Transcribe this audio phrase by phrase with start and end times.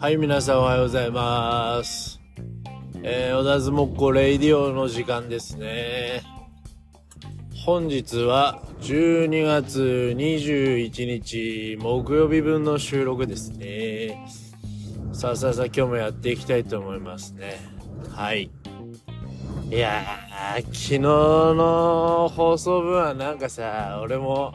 [0.00, 2.18] はい、皆さんおはようございます。
[3.02, 6.22] えー、小田相撲こレイディオの時間ですね。
[7.66, 14.26] 本日は12月21日木曜日分の収録ですね。
[15.12, 17.60] さあさあさあ今日もやっていきたいと思いますね。
[18.08, 18.50] はい。
[19.70, 24.54] いやー、昨日の放送分はなんかさ、俺も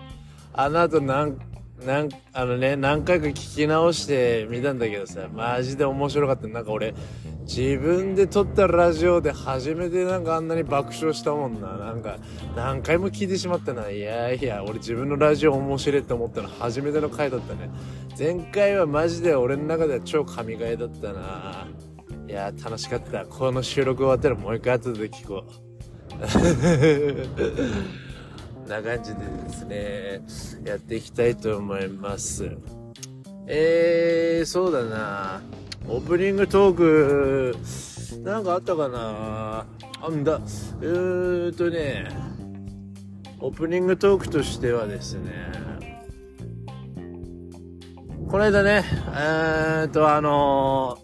[0.53, 1.37] あの後なん
[1.83, 6.47] なんあのね、何回か聞き直してみたんだけどさ、マジで面白かった。
[6.47, 6.93] なんか俺、
[7.41, 11.77] 自分で撮ったラジオで初めてなんかあんなに爆笑したもんな。
[11.77, 12.17] なんか、
[12.55, 13.89] 何回も聞いてしまったな。
[13.89, 17.69] いやいや、俺自分のラジオ面白いって思ったの初めての回だったね。
[18.17, 21.67] 前回はマジで俺の中では超神回だったな。
[22.27, 23.25] いや、楽しかった。
[23.25, 25.65] この収録終わったらもう一回後で聞こう。
[28.67, 32.51] な感じでですね、やっていきたいと思います。
[33.47, 35.41] えー、そうだな。
[35.87, 37.55] オープニングトーク、
[38.23, 39.65] なんかあったかな
[40.01, 42.07] あんだ、うーとね、
[43.39, 45.31] オープニングトークとしてはですね、
[48.27, 50.97] この間ね、えーっと、あの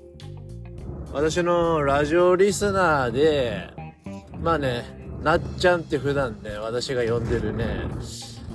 [1.13, 3.69] 私のラジオリスナーで、
[4.41, 7.65] まあね、なっちゃんって普段ね、私が呼んでるね、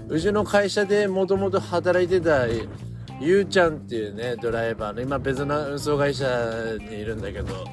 [0.08, 2.46] うちの会社でもともと働いてた、
[3.20, 6.26] ゆうちゃんっていうね、ドライバーの、今別の運送会社
[6.80, 7.64] にいるんだけど、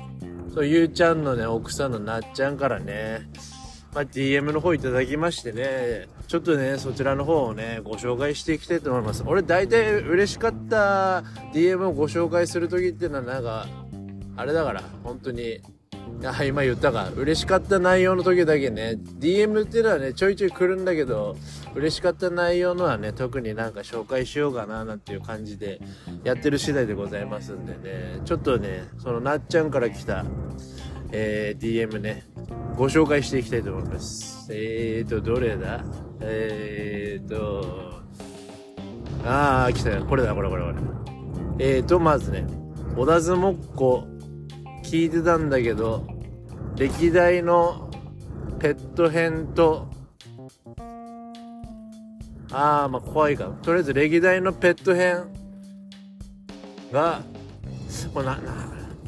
[0.53, 3.29] そう、ゆうちゃんのね、奥さんのなっちゃんからね、
[3.93, 9.23] まあ、DM の方いただきましてね、ちょっとね、そちらの方をね、ご紹介していきたいと思います。
[9.25, 11.21] 俺大体嬉しかった
[11.53, 13.67] DM をご紹介するときっていうのはなんか、
[14.35, 15.59] あれだから、本当に、
[16.25, 17.09] あ、今言ったか。
[17.17, 21.35] 嬉しかった内容の時だけね、DM っていうのはね、ちょいちょい来るんだけど、
[21.75, 25.81] 嬉しかった内容のはね、特になんか紹介しようかな、なんていう感じで、
[26.23, 30.23] やってる次第でございますんでね、ちょっとね、そのなっちゃんから来た、
[31.11, 32.23] えー、DM ね、
[32.77, 34.47] ご紹介していきたいと思います。
[34.49, 35.83] えーと、どれだ？
[36.21, 38.01] えーと、
[39.25, 40.05] あー、来たよ。
[40.05, 40.75] これだ、これ、これ、これ。
[41.59, 42.47] えーと、まずね、
[42.95, 44.07] 小田相撲っ子、
[44.93, 46.05] 聞いてたんだけど、
[46.75, 47.89] 歴代の
[48.59, 49.87] ペット編と、
[52.51, 53.45] あー、まあ怖いか。
[53.63, 55.23] とりあえず歴代のペット編
[56.91, 57.23] が、
[58.13, 58.41] これな、な、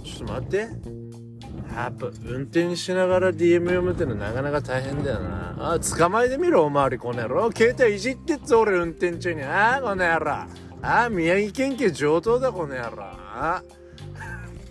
[0.03, 0.57] ちょっと待って。
[0.57, 5.73] やっぱ運転しながら DM 読むってのはなかなか大変だよな。
[5.73, 7.51] あ、捕まえてみろ、おまわり、この野郎。
[7.51, 9.43] 携帯いじってっぞ、俺運転中に。
[9.43, 10.31] あー、この野郎。
[10.31, 13.03] あー、宮城県警上等だ、この野郎。
[13.03, 13.84] あー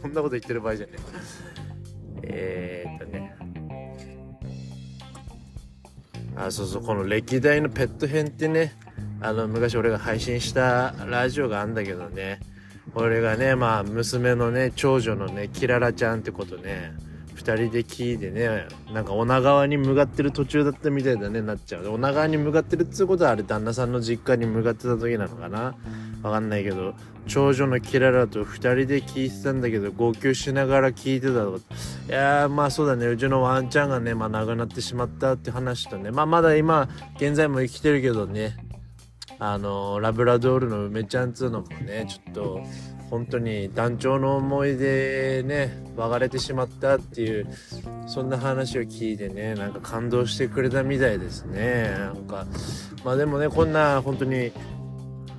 [0.05, 0.93] そんなこと言ってる場合じゃね
[2.25, 2.85] え。
[2.87, 3.35] えっとね。
[6.37, 8.75] あ、そうそう、この歴代のペット編ってね、
[9.23, 12.41] あの、昔俺が配信したラジオがあんだけどね、
[12.95, 16.93] 俺がね、まあ、娘のね、長女のね、キララちゃんってことね、
[17.35, 21.89] 二人で聞いてね、なんか女川に向かってる途中だったみたいだね、なっちゃう。
[21.91, 25.75] 女川に向かってるっつうことはあれ旦那さんの実家に向かってた時なのかな？
[26.23, 26.95] わかんないけど、
[27.27, 31.59] 長女のキララと二人で聞いてたんだけど、号泣しながら聞いてたとか。
[32.09, 38.57] いやー、まあそうだね、うちのワンちゃんがね、まあ亡くなってしまったって話とね、まあまだ今、現在も生きてるけどね、
[39.41, 42.63] あのラブラドールの梅ちゃんっつうのもねちょっと
[43.15, 47.47] 本当に団長の思い出ね別れてしまったっていう
[48.09, 51.95] そんな話を聞いてねなんか感動してくれたみたいですね。
[51.97, 52.45] なんか
[53.05, 54.51] まあでもねこんな本当に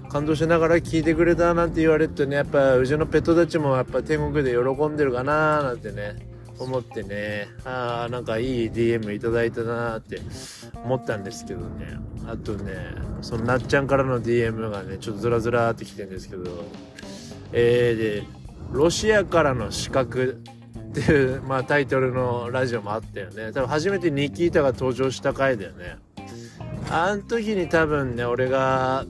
[0.08, 6.16] 感動しながら聞いてくれたなんて言われるとねやっぱうちのペットたちもやっぱ天国で喜んでるかななんてね
[6.58, 7.50] 思ってね。
[7.66, 10.22] ああなんかいい DM いただいたなーって
[10.86, 11.98] 思ったんですけどね。
[12.26, 12.74] あとね
[13.22, 16.64] そのなっちゃんからの DM がねちょっとずらずらーってきてるんですけど。
[17.58, 18.24] えー、で
[18.72, 20.42] ロシアからの資格
[20.90, 23.54] っていう、まあ、タイトルのラジオもあったよね。
[23.54, 25.96] 多分初めてニキータが登場した回だよね。
[26.90, 29.06] あん時に多分ね俺が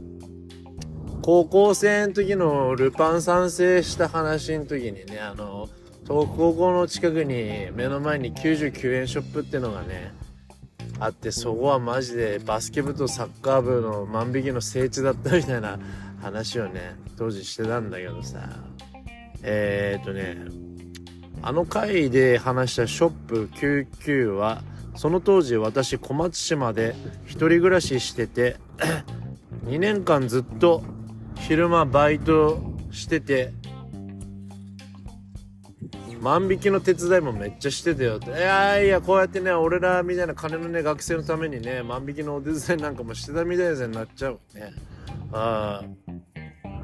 [1.23, 5.67] 高校生の時のルパン三世した話の時にねあの
[6.03, 10.13] 東高校の近くに目の前に99円ショップってのがね
[10.99, 15.79] あってそこはマジでバスケ部とサッカー部の万引きの聖地だったみたいな
[16.21, 18.49] 話をね当時してたんだけどさ
[19.43, 20.37] えー、っとね
[21.41, 24.63] あの回で話したショップ99は
[24.95, 26.95] その当時私小松島で
[27.25, 28.57] 一人暮らししてて
[29.65, 30.83] 2年間ずっと
[31.35, 33.53] 昼間バイトしてて
[36.25, 38.31] 万引きの手伝いもめっちゃしてたよって。
[38.31, 44.73] いやいや、こうやってね、俺らみたいな金のね、学生のためにね、万引きのお手伝いなんかもしてたみたいですね、なっちゃうね。
[45.31, 46.04] ああ。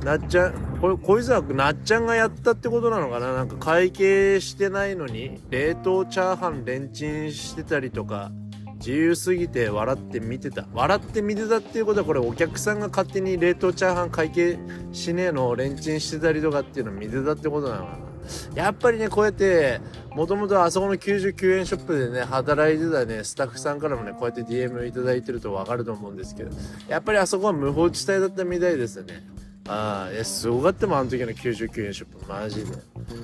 [0.04, 3.34] なっちゃん、これ、こいつはなっちゃんがやったってことなのかな？
[3.34, 8.32] なんか会計してないのに、冷凍チャーハンレンチンしてたりとか、
[8.78, 10.66] 自由すぎて笑って見てた。
[10.74, 14.58] 笑って見てたっていうことは、これお客さんが勝手に冷凍チャーハン会計
[14.92, 18.12] しねえのをレンチンしてたりとかっていうのを見てたってことなのかな？
[18.56, 19.82] やっぱりね、こうやって、
[20.16, 26.50] もともとあそこの99円ショップでね、働いてたね、スタッフさんからもね、こうやって DM いただいてるとわかると思うんですけど、
[26.88, 29.28] やっぱりあそこは無法地帯だったみたいですね。
[29.72, 32.72] ああ、いや、すごかったもん、あの時の99円ショップ、マジで。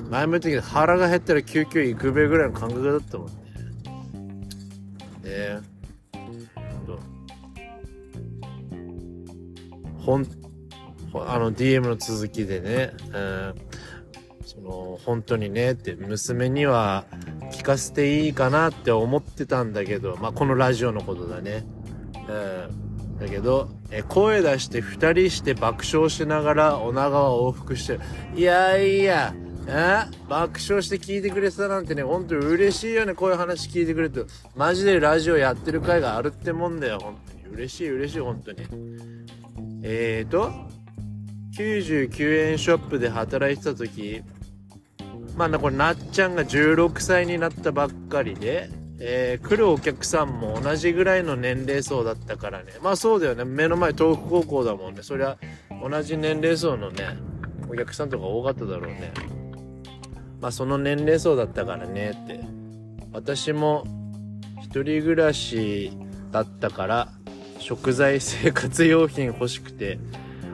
[0.10, 3.34] 前も言ったけど、腹が減ったら救急行くべぐらいの感覚だったもんね。
[3.34, 3.40] ね
[5.26, 5.60] え。
[10.00, 10.26] ほん、
[11.16, 13.56] あの DM の続きでね、うん、
[14.46, 17.04] その、本当にね、って、娘には
[17.52, 21.66] 聞かせていいかなって思ってたんだけど、まあ、このラジオのことだね。
[22.30, 22.87] うん。
[23.20, 28.00] だけど、え、声出して二人して爆笑しながらお長は往復してる。
[28.36, 29.34] いやいや、
[29.68, 34.22] え爆笑して聞いてくれてたなんてね、ほんと嬉しいよね、こういう話聞いてくれて。
[34.56, 37.54] マジでラジオやってる回があるってもんだよ、ほんとに。
[37.54, 38.60] 嬉しい嬉しい、ほんとに。
[39.84, 40.52] えーと、
[41.58, 44.22] 99円ショップで働いてた時、
[45.36, 52.74] まあこれなっちゃんが16歳になったばっかりで、えー、来るお客さんも同じぐらいの年齢層だったからね。
[52.82, 53.46] まあそうだよね。
[53.46, 55.04] 目の前東北高校だもんね。
[55.04, 55.38] そりゃ
[55.82, 57.18] 同じ年齢層のね、
[57.70, 59.14] お客さんとか多かっただろうね。
[60.42, 62.44] まあその年齢層だったからねって。
[63.14, 63.86] 私も
[64.62, 65.92] 一人暮らし
[66.32, 67.10] だったから
[67.60, 69.98] 食材生活用品欲しくて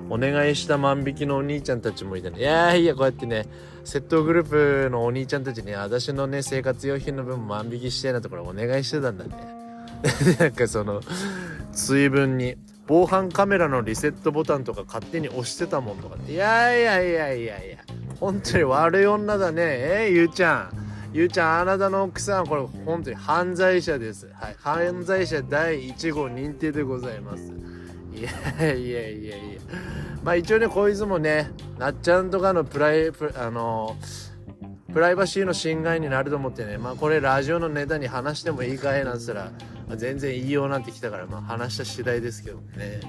[0.09, 2.39] お願いした万引きのお兄ちゃんたちもいたね。
[2.39, 3.47] いやいや、こうやってね、
[3.83, 9.31] 窃盗グループのお兄ちゃんたちに、私のね、生活用品の分万引きしてなところお願いしてたんだね。
[10.39, 11.01] なんかその、
[11.71, 12.55] 水分に、
[12.87, 16.33] 防犯カメラのリセットボタンとか勝手に押してたもんとかって。
[16.33, 17.77] いやいやいやいやいや、
[18.19, 19.61] 本当に悪い女だね。
[19.61, 20.83] えー、ゆうちゃん。
[21.13, 24.29] ゆうちゃん、あなたの奥さん、これ本当に犯罪者です。
[24.33, 24.55] はい。
[24.59, 27.53] 犯罪者第1号認定でございます。
[28.15, 29.61] いやいやいやいや。
[30.23, 33.97] まあ一応ね、こいつもね、なっちゃんとかのプライ、プあの
[34.93, 39.51] プライバシーの侵害になると思ってね、まあこれラジオのネタに話してもいいかいなんつったら、
[39.87, 43.01] まあ、全然いいようなんて来たから、まあ話した次第ですけどね。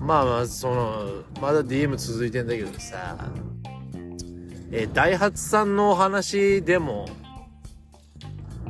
[0.00, 3.16] まあまあ、その、まだ DM 続いてんだけどさ、
[4.70, 7.08] え、ダイハツさんのお話でも、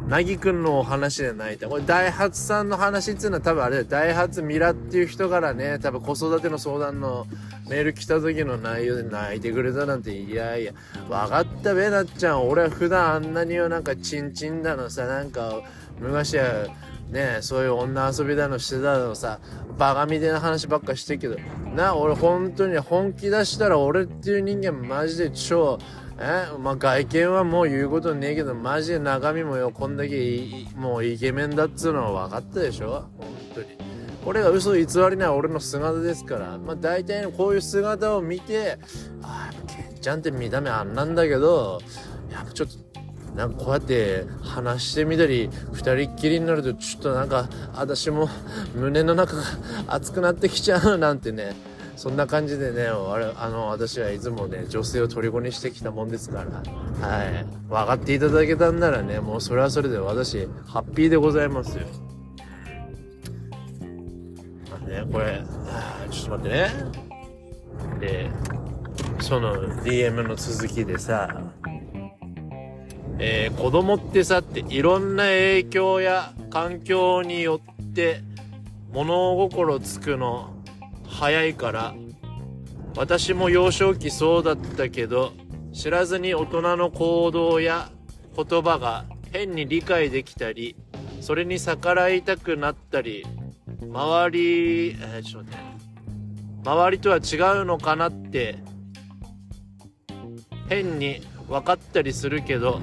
[0.08, 1.58] なぎくんのお話じゃない。
[1.58, 3.86] これ、ダイハツさんの話っていうのは多分あれだよ。
[3.88, 7.26] ダイハツミラっていう人からね、多分子育ての相談の
[7.68, 10.72] メール来た時の内容で泣いてくれたなんて、いやいや、
[11.10, 12.48] わかったべ、なっちゃん。
[12.48, 15.60] 俺は普段あんなにはなんかチンチンだのさ、なんか、
[16.00, 16.68] 昔は、
[17.10, 19.40] ねそういう女遊びだのしてたのさ、
[19.78, 21.36] バカみたいな話ばっかしてるけど、
[21.74, 25.78] な、俺本当に本気出したら俺っていう人間マジで超、
[26.20, 33.04] えまあ、外見はもう言うことねえけど、マジで中身もよ、こんだけもうイケメンだっつうのは分かったでしょ？
[33.16, 33.68] 本当に。
[34.24, 38.78] これが嘘偽りない俺の姿ですから、まあ大体こういう姿を見て、
[39.22, 41.80] ああ、ケンちゃんって見た目あんなんだけど、
[42.32, 42.74] やっぱちょっと、
[43.36, 48.28] なんかこうやって話してみたり、二人っきりになるとちょっとなんか、私も
[48.74, 49.44] 胸の中が
[49.86, 51.54] 熱くなってきちゃうなんてね、
[51.98, 52.92] そんな感じでね、あ
[53.48, 57.44] の、私はいつもね、女性を虜にしてきたもんですから、はい。
[57.68, 61.86] 分かっていただけたんならね、もうそれはそれで私、ハッピーでございますよ。
[64.70, 65.42] まあね、これ、
[66.08, 66.70] ちょっと待ってね。
[67.98, 68.30] で、
[69.18, 71.42] その DM の続きでさ、
[73.18, 78.22] えー、子供ってさっていろんな影響や環境によって
[78.92, 80.54] 物心つくの
[81.08, 81.94] 早いから。
[82.96, 85.32] 私も幼少期そうだったけど
[85.72, 87.90] 知らずに大人の行動や
[88.34, 90.74] 言葉が変に理解できたり
[91.20, 93.24] それに逆らいたくなったり
[93.80, 95.78] 周り、えー、ちょっと待って。
[96.64, 98.58] 周りとは違うのかなって
[100.68, 102.80] 変に分かったりするけど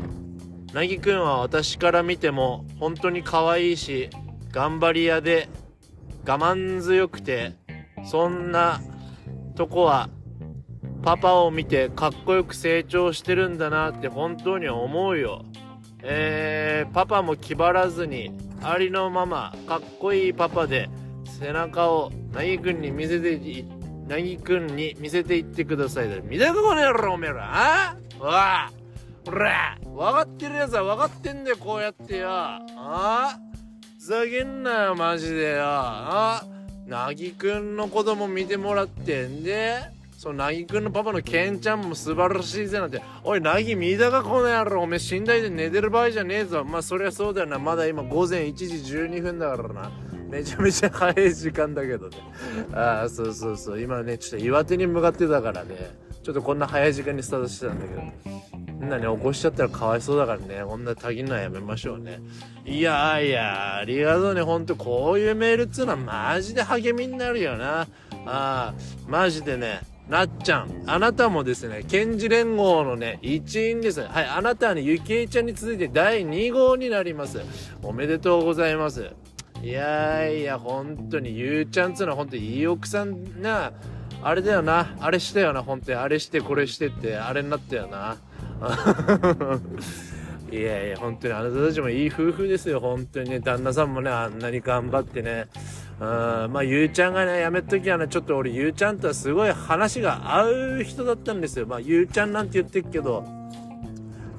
[0.73, 4.09] なぎくんは私から見ても本当に可愛いし
[4.51, 5.49] 頑張り屋で
[6.25, 7.53] 我慢強くて
[8.05, 8.81] そんな
[9.55, 10.09] とこは
[11.03, 15.43] パパを見てかっこよく成長してるんだなって本当に思うよ。
[16.01, 18.31] えー、パパも気張らずに
[18.61, 20.89] ありのままかっこいいパパで
[21.39, 23.65] 背中をなぎくんに見せて
[24.07, 26.17] なぎくんに見せていってくださいだ。
[26.21, 27.95] 見たかこの野郎おめえらあ？
[28.19, 28.71] わあ。
[29.25, 29.77] ほら。
[29.83, 32.29] 分かってるやつは分かってんだよこうやってよ。
[32.29, 32.61] あ？
[32.77, 33.39] あ
[33.97, 35.63] ふざけんなよマジでよ。
[35.63, 36.54] ああ？
[36.87, 39.81] なぎくんの子供見てもらってんで、
[40.17, 46.63] そのなぎくんのパパのケンちゃんも素晴らしいぜなんて、おい、なぎ見たかこの野郎、おめえ寝台で寝てる場合じゃねえぞ。
[46.63, 47.57] まあそりゃそうだよな。
[47.57, 48.65] まだ今午前1時
[48.97, 49.91] 12分だからな。
[50.29, 52.17] めちゃめちゃ早い時間だけどね。
[52.73, 53.81] ああ、そうそうそう。
[53.81, 55.75] 今ね、ちょっと岩手に向かってたからね。
[56.23, 58.01] ちょっとこんな早い時間にスタートしてたんだけど。
[58.79, 60.63] みんなね、起こしちゃったらかわいそうだからね。
[60.65, 62.19] こんなたぎんのはやめましょうね。
[62.65, 64.41] いやいや、ありがとうね。
[64.41, 67.81] ほんと、こういうメールっつうのはマジで励みになるよな。
[67.81, 67.87] あ
[68.25, 68.73] あ、
[69.07, 69.81] マジでね。
[70.09, 74.01] なっちゃん、あなたもですね、検事連合のね、一員です。
[74.01, 77.41] はい、あなたはね、ゆきえちゃんに続いて第2号になります。
[77.81, 79.09] おめでとうございます。
[79.63, 83.71] いやいや、本当に、ゆうちゃんっつうのは本当にいい奥さんな、
[84.25, 88.17] あれだよな、あれしたよな、本当に、あれしてこれしてって、あれになったよな。
[90.51, 91.33] いやいや、本当に。
[91.33, 93.39] あなたたちもいい夫婦ですよ、本当にね。
[93.39, 95.45] 旦那さんもね、あんなに頑張ってね。
[95.99, 100.45] うん、まあ、ゆうちゃんがね、やめときはね、ちょっと俺、ゆうちゃんとはすごい話が合
[100.79, 101.67] う人だったんですよ。
[101.67, 103.23] まあ、ゆうちゃんなんて言ってるけど、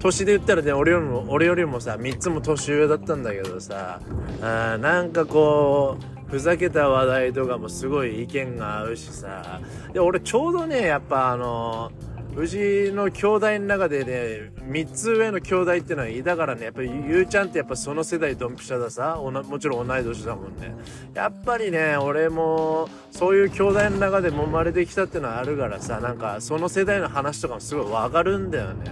[0.00, 4.00] 年で言ったらね、俺よりも、俺よりもさ、3つも年上だったんだけどさ、
[4.42, 9.60] あなんかこう、ふざけた話題とかもすごい意見が合うしさ、
[9.92, 11.92] で、俺ちょうどね、やっぱあの
[12.36, 20.74] うちの兄弟の中でね、3つ上の兄弟ってのはいたからね、やっぱりゆうちゃんってやっぱその世代ドンピシャださ、もちろん同い年だもんね。
[21.14, 28.90] やっぱりね、俺もそういう兄弟の中でも生まれてきたってのはあるからさ、なんかその世代の話とかもすごいわかるんだよね。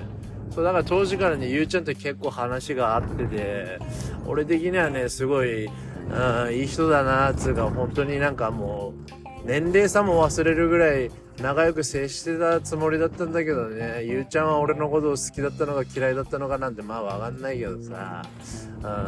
[0.54, 3.78] そうだから当時からね、ゆうちゃんって結構話があってて、
[4.24, 5.68] 俺的にはね、すごい、
[6.10, 18.22] うん、いい人だなっ、つうか、本当になんかもう、年齢差も忘れるぐらい仲良く接してたつもりだったんだけどね、ゆうちゃんは俺のことを好きだったのか嫌いだったのかなんてまあわかんないけどさ、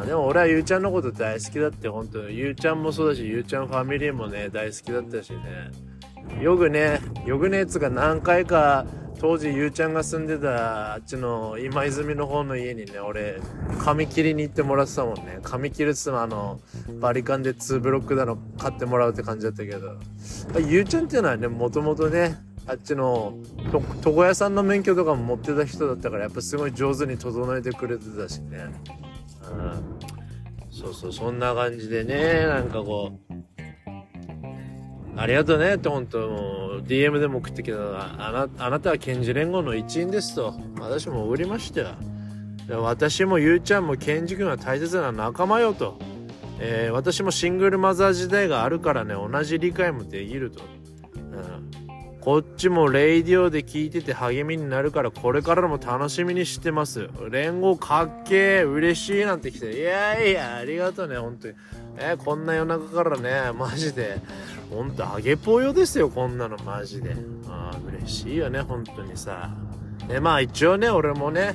[0.03, 8.85] うん、でも俺はゆうちゃんのこと大好きだって本当ゆうちゃんもそうだし、ゆうちゃんファミリーもね、大好きだったしね、よくね、よくねえつが何回か
[9.19, 13.41] 当時ゆうちゃんが住んでたあっちの今泉の方の家にね俺
[13.79, 15.39] 髪切りに行ってもらってたもんね。
[15.43, 16.61] 髪切るっつってもあの
[17.01, 19.97] バリカンで2ブロックだの買ってもらうって感じだったけど。
[20.61, 23.35] ゆうちゃんっていうのはねもともとねあっちの
[24.05, 28.67] 床屋さんの免許とかも持ってた人だったからやっぱすごい上手に整えてくれてたしね。
[29.51, 29.97] うん。
[30.71, 33.56] そうそうそんな感じでねなんかこう
[35.17, 41.97] ありがとうねって本当もう DM でも送ってきたあなあなたは検事連合の一員ですと私も送りましたよ
[42.83, 45.99] 私もゆうちゃんも検事君は大切な仲間よと、
[46.59, 50.65] えー、私もシングルマザー時代があるからね同じ理解もできると、
[51.15, 57.09] うん、こっちもレイディオで聞いてて励みになるからこれからも楽しみにしてます。
[57.31, 61.55] 連合かっけー嬉しいなんて来ていやいやありがとうね本当に。
[61.99, 64.21] え、こんな夜中からねマジで。
[64.71, 67.15] ほんと揚げぽよですよこんなのマジで。
[67.49, 69.51] ああ嬉しいよね本当にさ。
[70.09, 71.55] でまあ一応ね俺もね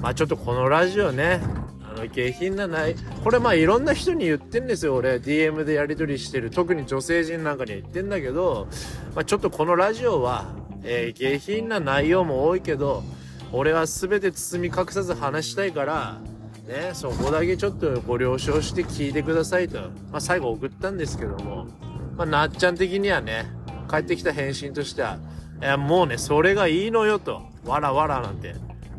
[0.00, 1.40] まあちょっとこのラジオね
[1.82, 2.94] あの下品なない。
[3.22, 5.16] これまあいろんな人に言ってんですよ俺。
[5.16, 6.50] DM でやり取りしてる。
[6.50, 8.68] 特に女性陣なんかに言ってんだけど、
[9.14, 10.46] まあ、ちょっとこのラジオは、
[10.82, 13.02] えー、下品な内容も多いけど
[13.52, 16.18] 俺は全て包み隠さず話したいから
[16.66, 19.80] ね、そこだけちょっとご了承して聞いてくださいと。
[20.10, 21.66] まあ、最後送ったんですけども、
[22.16, 23.46] まあ、なっちゃん的にはね、
[23.90, 25.18] 帰ってきた返信としては、
[25.60, 27.42] いや、もうね、それがいいのよと。
[27.64, 28.54] わらわらなんて。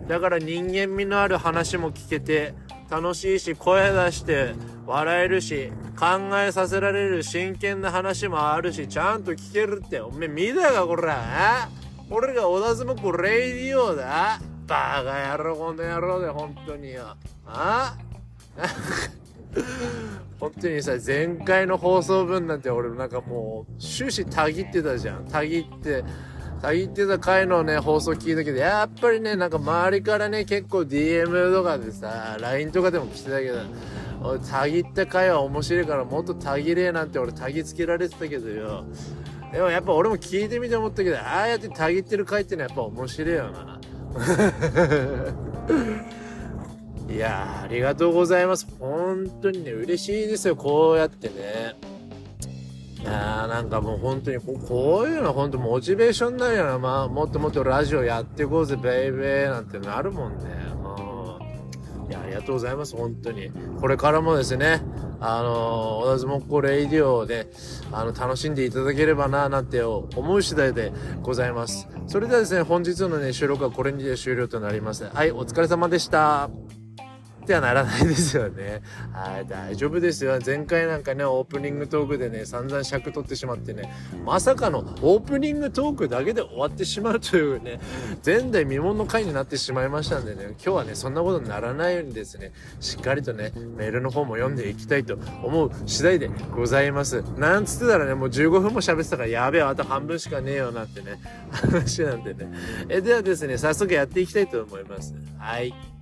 [0.07, 2.53] だから人間味のある話も聞けて、
[2.89, 4.53] 楽しいし、声出して
[4.85, 10.01] 笑えるし、考えさせられる真剣な話もあるし、ちゃんと聞けるって。
[10.01, 11.67] おめえ見たか、こら。
[12.11, 14.39] 俺が小田相撲レイディオだ。
[14.67, 17.15] バカ野郎、この野郎で、本当によ。
[17.45, 17.95] あ？
[20.39, 25.25] 本当にさ、前回の放送分なんて俺なんかもう終始たぎってたじゃん。
[25.25, 26.03] たぎって、
[26.61, 33.59] たぎってた回のね、放送聞いたけど、やっぱりね、なんか周りからね、結構 DM とかでさ、LINE とかでも来てたけど、
[34.23, 38.83] 俺、たぎった回は面白いからもっとたぎれえなんて俺たぎつけられてたけどよ。
[39.53, 43.79] でもやっぱ俺も聞いてみて思ったけど、ああやってたぎってる回ってのはやっぱ面白いよな。
[47.09, 48.67] いやありがとうございます。
[48.79, 51.75] 本当にね、嬉しいですよ、こうやってね。
[53.01, 56.79] いやーなんかもう本当にこう、こういうの本当モチベーションになるよな。
[56.79, 60.74] まあ、もっともっとラジオやっていこうぜ、ベイベーなんてなるもんね。
[62.09, 63.51] いや、ありがとうございます、本当に。
[63.79, 64.81] これからもですね、
[65.19, 67.47] あのー、小田相撲レイディオで、
[67.91, 71.87] あの、楽しんでいただければな、なんて思う次第でございます。
[72.07, 75.05] それではですね、本日のね、収録はこれにて終了となります。
[75.05, 76.49] はい、お疲れ様でした。
[77.45, 78.81] ってはならないですよね。
[79.13, 80.39] はい、大丈夫ですよ。
[80.43, 83.93] 前回なんかね、オープニングトークでね、散々尺取ってしまってね、
[84.25, 87.79] まさかのオープニングトークだけで終わってしまうというね、
[88.25, 97.23] 前代未聞の回になってしまいましたんでね、今日はね、そんなことにならないようにですね、しっかりとね、メールの方も読んでいきたいと思う次第でございます。
[97.37, 101.19] なんつってたらね、もう15分も喋ってたから、やべえ、あと半分しかねえよなってね、
[101.51, 102.51] 話なんでね。
[102.89, 105.13] え、ではですね、早速やっていきたいと思います。
[105.37, 105.94] はい。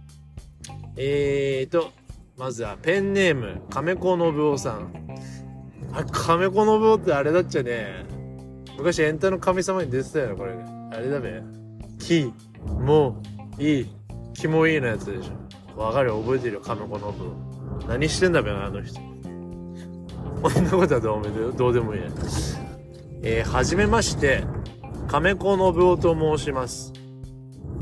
[0.95, 1.91] えーと、
[2.37, 4.93] まずはペンネーム、亀子信夫さん。
[5.93, 8.05] あ、亀子信夫ってあれだっちゃね。
[8.77, 10.53] 昔エンタの神様に出てたよね、これ。
[10.91, 11.41] あれだべ。
[11.99, 12.33] き、
[12.79, 13.21] も、
[13.59, 13.87] いい、
[14.33, 15.79] きもいいのやつでしょ。
[15.79, 16.11] わかる？
[16.11, 17.13] 覚えてるよ、亀子信夫。
[17.87, 18.99] 何してんだべな、あの人。
[20.41, 22.07] こんなことはどうもどうでもいいや。
[23.23, 24.43] えー、はじめまして、
[25.07, 26.93] 亀子信夫と申します。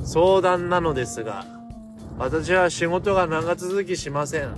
[0.04, 1.46] 相談なのですが、
[2.22, 4.54] 私は仕事が長続きしません。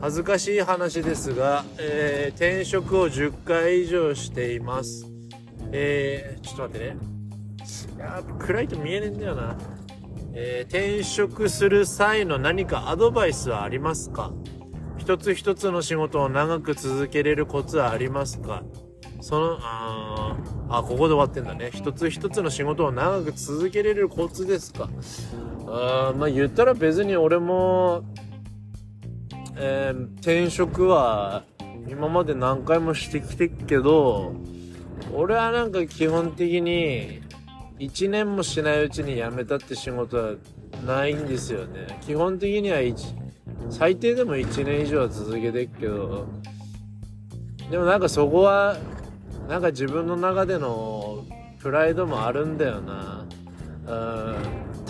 [0.00, 5.04] 恥ずかしい話ですが、えー、転職を10回以上しています。
[5.72, 6.96] えー、ちょっと待ってね。
[7.96, 9.58] いや暗いと見えねえんだよな。
[10.32, 14.32] えー、転職する際の何かアドバイスはありますか？
[14.96, 18.62] 一つ一つの仕事を長く続けれるコツはありますか？
[19.20, 20.34] その、あ
[20.70, 21.70] あ、ここで終わってんだね。
[21.74, 24.88] 一つ一つの仕事を長く続けれるコツですか？
[25.68, 28.04] あまあ言ったら別に俺も、
[29.56, 31.44] えー、転職は
[31.88, 34.34] 今まで何回もしてきてっけど、
[35.12, 37.20] 俺はなんか基本的に
[37.78, 40.34] 1年もしないうちに辞めたって仕事は
[40.84, 41.98] ないんですよね。
[42.00, 42.78] 基本的には
[43.70, 46.26] 最低でも1年以上は続けてっけど、
[47.70, 48.76] でもなんかそこは
[49.48, 51.24] なんか自分の中での
[51.60, 53.26] プライドもあるんだよな。
[53.86, 54.36] うん、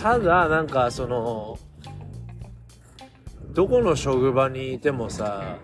[0.07, 1.59] ただ、なんかその、
[3.53, 5.59] どこの職場にいてもさ、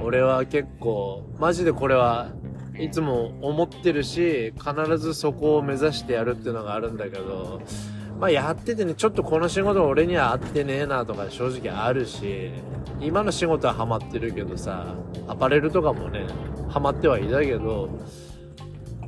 [0.00, 2.32] 俺は結構、マジでこれは
[2.76, 7.62] いつも思ってるし、必ずそこを目指してやるっていうのがあるんだけど、
[8.18, 12.50] まあやっててね、ちょっとこの仕事俺には合ってねえなとか正直あるし、
[13.00, 14.96] 今の仕事はハマってるけどさ、
[15.28, 16.26] アパレルとかもね、
[16.68, 17.88] ハマってはいたけど、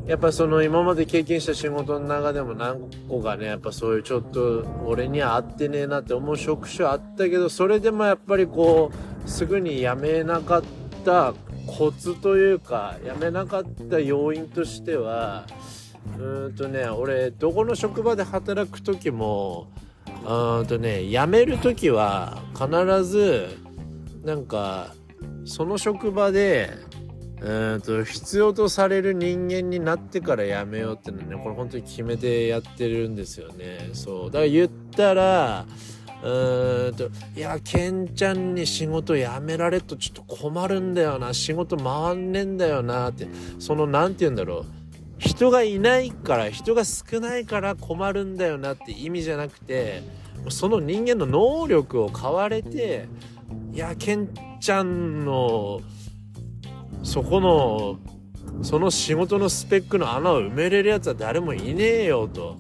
[0.06, 8.92] やっぱその今まで経験した仕事の中でも何個かね、やっぱそういうちょっと俺には合ってねえなって思う職種あったけど、それでもやっぱりこ
[9.24, 10.62] う、すぐに辞めなかっ
[11.04, 11.34] た
[11.66, 15.44] コツというか、辞めなかった要因としては、
[16.18, 19.66] うーんとね、俺、どこの職場で働く時も、
[20.24, 23.48] うーんとね、辞める時は必ず、
[24.24, 24.94] なんか、
[25.44, 26.70] その職場で、
[27.46, 33.90] うんと必要とされる人間になってからやめようってのねこれ本当に決めてやってるんですよね。
[33.92, 34.26] そう。
[34.26, 35.64] だから言ったら
[36.24, 41.32] うーんといやケンちゃんに仕事辞められとちょっと困るんだよな。
[41.34, 43.28] 仕事回んねえんだよなって。
[43.60, 44.64] その何て言うんだろう。
[45.18, 50.02] 人がいないから人が少ないから困るんだよなって意味じゃなくて
[50.50, 53.08] その人間の能力を買われて
[53.72, 54.28] いやケン
[54.60, 55.80] ちゃんの
[57.06, 57.98] そこの
[58.62, 62.56] その仕事のスペックの穴を埋めれるやつは誰もいねえよと。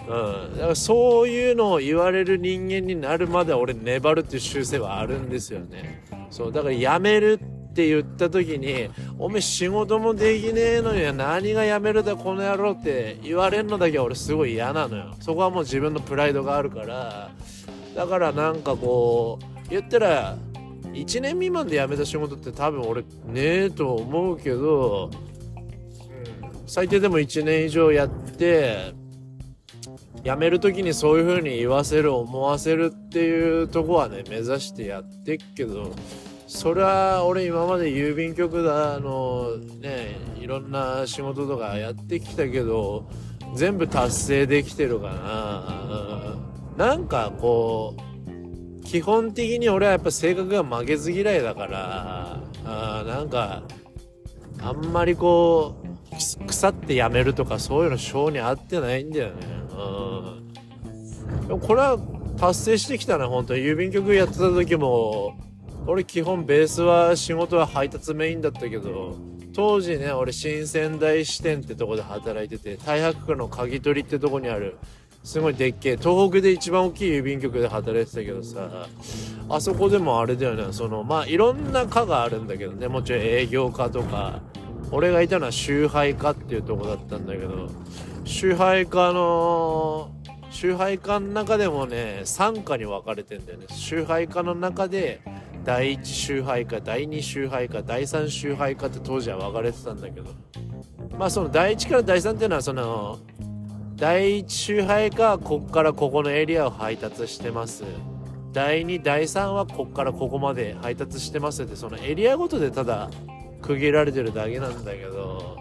[0.00, 6.04] うん、だからそういうのを言われる人間になるまで俺粘るっていう習性はあるんですよね。
[6.30, 15.14] そう、だから辞めるって言った時に、おめえ仕事もできねえのに何が辞めるだこの野郎って言われるのだけは俺すごい嫌なのよ。
[15.20, 17.30] そこはもう自分のプライドがあるから、
[17.94, 20.36] だからなんかこう、言ったら、
[20.94, 23.06] 1年未満で辞めた仕事って多分俺ね
[23.64, 25.10] えと思うけど、
[26.66, 28.94] 最低でも1年以上やって
[30.24, 35.94] 辞める時にそういう風に言わせる思わせるっていうとこはね目指してやってっけど
[36.46, 43.08] それは俺今まで郵便局だのねいろんな仕事とかやってきたけど
[43.54, 45.08] 全部達成できてるか
[46.76, 46.86] な。
[46.86, 48.13] なんかこう
[48.84, 53.62] 基本的に俺はやっぱ性格が負けず嫌いだから、あなんか、
[54.60, 59.46] あんまりこう、腐ってやめるとかそういうの性に合ってないんだよね。
[59.72, 61.48] うん。
[61.48, 61.98] でもこれは
[62.38, 63.62] 達成してきたね、本当に。
[63.62, 65.34] 郵便局やってた時も、
[65.86, 69.16] 俺基本ベースは仕事は配達メインだったけど、
[69.54, 74.78] 当時ね、俺新仙台支店ってとこで働いてて、太白区の鍵取りってとこにある
[75.24, 75.96] すごいでっけえ。
[75.96, 78.86] 東北で一番大きい郵便局で働いてたけどさ。
[79.48, 80.66] あそこでもあれだよね。
[80.70, 82.88] そのまあいろんな課があるんだけどね。
[82.88, 84.42] もちろん営業課とか。
[84.90, 87.68] 俺がいたのは集配課っていうとこだったんだけど。
[88.24, 90.10] 集配課の
[90.50, 93.66] 集配課の中でもね3課に分かれてんだよね。
[93.70, 95.22] 集配課の中で
[95.64, 100.30] 第1集配課第2集配課第3集配課って当時は分かれてたんだけど。
[101.18, 103.18] まあその第1から第3っていうのはその
[104.04, 107.84] 第1集配課はこっからここのエリアを配達してます。
[108.52, 113.08] 第2第3はこっからここまで配達してますってそのエリアごとでただ
[113.62, 115.56] 区切られてるだけなんだけど。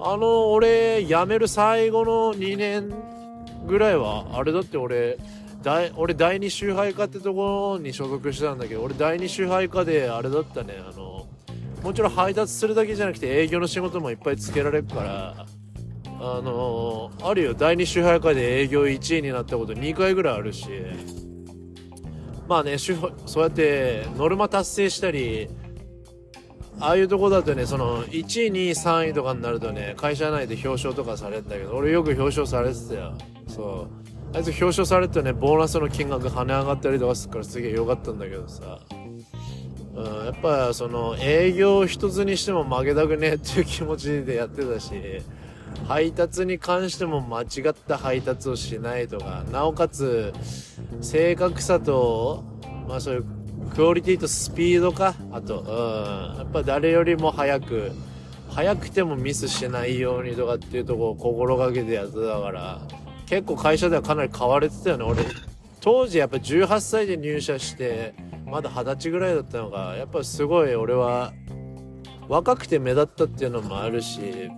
[0.00, 2.92] あの俺辞める最後の2年
[3.68, 5.16] ぐらいはあれだって俺
[5.62, 10.74] 第俺第2集配課ってところに所属してたんだけど俺第2集配課であれだったね。
[10.80, 11.28] あの
[11.84, 15.46] もちろん配達するだけじゃなくて営業の仕事もいっぱいつけられるから
[16.26, 17.54] あのあるよ。
[17.54, 20.68] 第2集配課で営業1位になったこと2回ぐらいあるし。
[22.48, 25.48] まあねそうやってノルマ達成したり
[26.78, 33.14] ああいうとこだとねその1位2位3位とかになるとね会社内で表彰とかされてたけど俺よく表彰されてたよ。
[33.48, 33.88] そ
[34.32, 34.36] う。
[34.36, 38.80] あいつ表彰されてねボーナスの金額跳ね上がったりとかするからすげえ良かったんだけどさ。
[39.94, 44.90] うん、やっぱその営業一つにしても負けたくねえっていう気持ちでやってたし
[45.86, 50.32] 配達に関しても間違った配達をしないとかなおかつ
[51.00, 52.44] 正確さと
[52.88, 53.24] まあそういう
[53.74, 57.92] クオリティとスピードかあと、うん、やっぱ誰よりも早く
[58.48, 62.80] 早くてもミスしないようにとかっていうとこを心がけてやってたから
[63.26, 65.04] 結構会社ではかなり買われてたよね。
[65.04, 65.24] 俺
[65.80, 68.14] 当時やっぱ18歳で入社して
[68.46, 71.32] まだ二十歳ぐらいだったのがやっぱすごい俺は
[72.28, 74.50] 若くて目立ったっていうのもあるし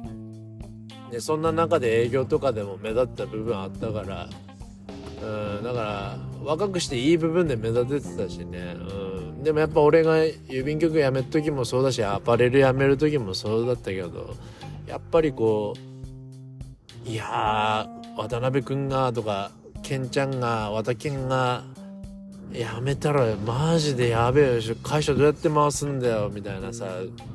[1.11, 4.29] でそんな中で営業とかでも目立った部分あったから
[5.23, 14.35] うんだから若くしていい部分で目立ててたしね、うん、でもやっぱ俺が郵便局辞める時もそうだしアパレル辞める時もそうだったけど
[14.87, 15.75] やっぱりこ
[17.07, 19.51] ういや渡辺君がとか
[19.83, 21.65] ケンちゃんが和田健が
[22.53, 26.87] やめたらマジでやべえよ会社どうやって回すんだよみたいなさ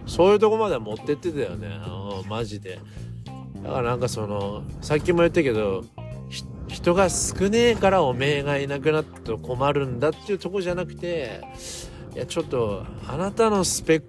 [0.06, 1.70] そういうとこまで持ってってたよね。
[2.28, 2.80] マジで。
[3.64, 5.84] だからなんかそのさっきも言ったけど
[6.68, 11.42] 人が少ねえからおめえがいなくなったと困るんだっていうとこじゃなくて
[12.16, 14.04] いやちょっとあなたのスペッ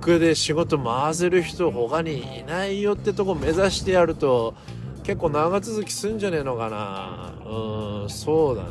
[0.00, 4.54] クで仕事回せる人他にいないよってとこ目指してやると
[5.04, 7.34] 結構長続きすんじゃねえのかな。
[7.44, 8.68] うんそうだね。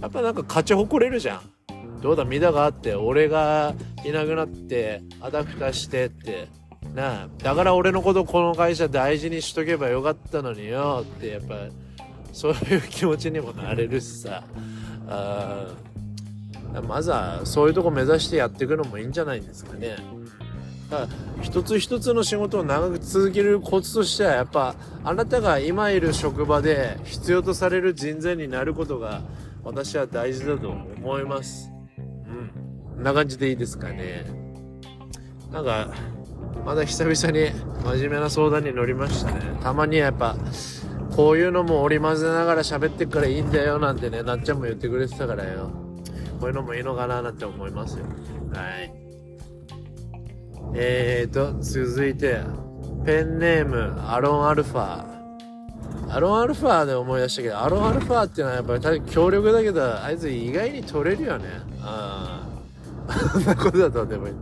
[0.00, 2.00] やっぱなんか勝ち誇れるじゃん。
[2.00, 6.46] どうだ見だがあって俺がいなくなってアダプタしてって。
[6.94, 11.54] なあだから俺のことこの会社大事にしとけばよかったのによってやっぱ
[12.32, 14.42] そういう気持ちにもなれるしさ
[15.08, 15.66] あ
[16.86, 19.96] まずはそういうとこ目指してやっていくのもいいんじゃないんですかね。
[20.90, 24.74] だから一つ一つの仕事を長く続けるコツとしてはやっぱ
[25.04, 29.22] あなたが今いる職場で必要とされる人材になることが
[29.62, 31.70] 私は大事だと思います。
[31.98, 32.94] うん。
[32.94, 34.24] こんな感じでいいですかね。
[35.52, 35.88] なんか、
[36.64, 37.50] まだ久々に
[37.84, 39.40] 真面目な相談に乗りましたね。
[39.62, 40.36] たまにはやっぱ
[41.16, 45.70] こういうのも織り交ぜながら喋ってっからいいんだよなんてね、なっちゃんも言ってくれてたからよ。
[46.38, 48.04] こういうのもいいのかななんて思いますよ。
[48.52, 48.92] はい。
[50.74, 52.40] えーと、続いて、
[53.04, 55.04] ペンネーム、アロンアルファ。
[56.10, 61.46] アロンアルファで思い出したけど、アロンアルファっていうのはやっぱり多分強力だけど、あいつ意外に取れるよね。
[61.82, 62.46] あ
[63.08, 63.28] あ。
[63.32, 64.34] そんなことだとでもいい。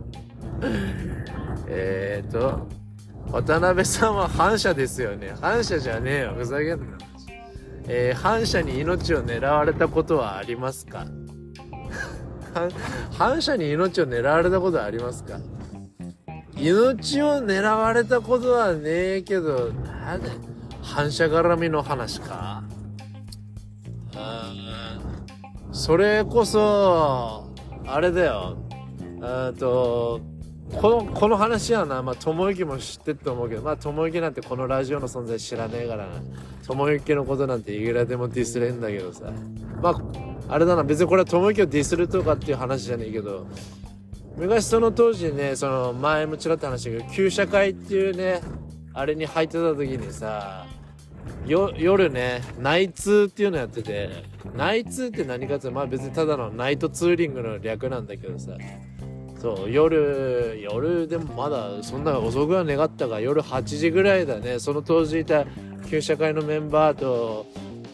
[1.67, 2.67] えーと、
[3.31, 5.33] 渡辺さんは反射ですよね。
[5.41, 6.33] 反射じゃねえよ。
[6.35, 6.97] ふざけんな。
[7.87, 11.05] えー、反射に命を狙われたことはありますか？
[13.11, 15.39] 反射に命を狙われたことはありますか？
[16.55, 18.81] 命を狙われたことはね
[19.17, 20.29] えけど、なんで
[20.81, 22.63] 反射絡みの話か
[25.71, 27.53] それこそ、
[27.85, 28.57] あれだよ。
[29.21, 30.19] えっと、
[30.75, 36.21] この、この話はな、まあ、ともゆきも知ってると思うけど、まあ、ともゆきなんてこのラジオの存在知らねえからな。
[36.65, 39.31] ともゆきのことなんていくらでもディスれんだけどさ。
[39.81, 43.47] まあ、あれだな、別にこれはともゆきをディスるとかっていう話じゃねえけど、
[44.37, 48.41] 昔その当時ね、その前もちらっと話したけど、旧社会っていうね、
[48.93, 50.65] あれに入ってた時にさ、
[51.45, 54.09] よ、夜ね、ナイツっていうのやってて、
[54.55, 58.57] ナイツって何かって、まあ別にただのナイトツーリングの略なんだけどさ、
[59.39, 64.59] そう夜夜でもまだそんな遅くは願ったが夜8時ぐらいだね。
[64.59, 65.45] その当時いた
[65.89, 67.45] 旧社会のメンバーと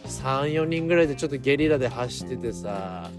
[0.06, 3.10] 34人ぐらいでちょっとゲリラで走っててさ。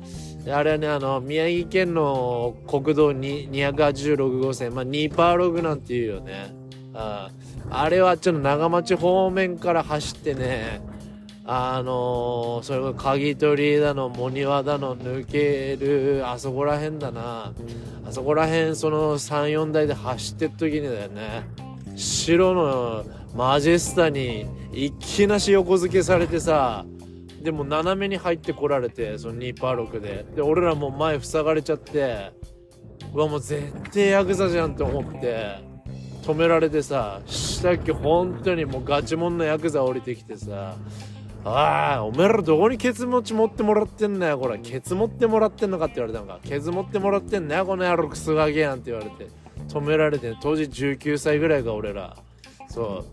[0.46, 6.54] あれはねあの宮城県の国道286号線まあニーパーログなんていうよね。
[6.92, 7.30] あ
[7.70, 10.82] あれはちょっと長町方面から走ってね
[11.46, 17.52] あのー、それこそ鍵取りだの、モニワだの、抜ける、あそこら辺だな。
[18.06, 21.42] あそこら辺、その3、4台で走ってる時にだよね。
[21.96, 23.04] 白の
[23.34, 26.86] マジェスタにいきなし横付けされてさ、
[27.42, 30.24] でも斜めに入ってこられて、その2パー6で。
[30.36, 32.32] で、俺らもう前塞がれちゃって、
[33.12, 35.58] うわ、もう絶対ヤクザじゃんって思って、
[36.22, 40.76] 止められてさ、したっけ本当にもうガチモンのヤクザ降りてきてさ、
[41.44, 44.58] ああ、おめえらどこにケツ持ち持ってもらってんだよ、これ。
[44.58, 46.40] ケツ持ってもらってんのかって言われたのか。
[46.42, 49.28] ケツ持ってもらってんだよ、この野郎クソガキやんて言われて。
[49.68, 52.16] 止められて、ね当時19歳ぐらいが俺ら。
[52.68, 53.04] そ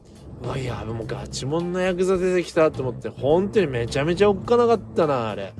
[0.44, 0.46] う。
[0.46, 5.54] うわ、や、もうガチモンのヤクザ出てきたと思って、本当にめちゃめちゃおっかなかったな、あれ。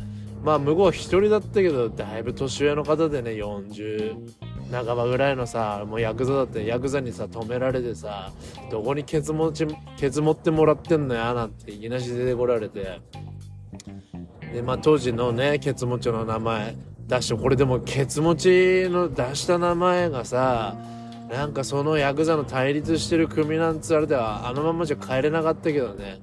[0.44, 4.16] まあ、向こう一人だったけど、だいぶ年上の方でね、40
[4.72, 8.32] 半ばぐらいのさ、もうヤクザだって、ヤクザにさ、止められてさ、
[8.70, 13.02] どこにケツ持ち、ケツ持ってもらってんのや、なんていきなし出てこられて。
[14.54, 16.76] で、まあ、当時のね、ケツ持ちの名前
[17.08, 20.76] 出して、これでもケツ持ちの出した名前がさ、
[21.30, 26.22] なんかそのヤクザの対立してる組なんつあれでは、あのままじゃ帰れなかったけどね。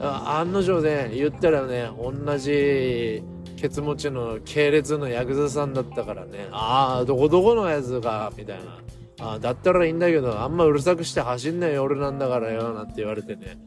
[0.00, 3.22] 案の定ね、言ったらね、同じ、
[3.60, 8.78] ケツ持ちの系列のヤクザさんだったからね、ああ、どこどこのやつが、みたいな。
[9.22, 13.58] あだったらいいんだけど、あんまうるさくして走んない夜なんだからよ、なんて言われてね。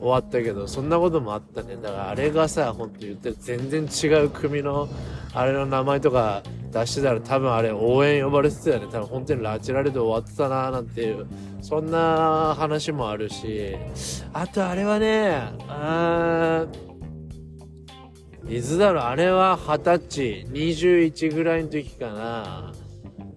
[0.00, 1.76] 終わったけど、そんなこともあったね。
[1.76, 4.88] だからあれがさ、ほんと言って全然違う組の、
[5.34, 8.86] あれの名前とか出してたら多分あれ応援呼ばれてたよね。
[8.90, 11.26] 多分本当に拉致られて終わってたなーなんていう、
[11.60, 13.76] そんな話もあるし、
[14.32, 16.93] あとあれはね、あー、
[18.48, 19.00] いつだろ。
[19.00, 22.72] うあれは二十歳、21ぐらいの時かな。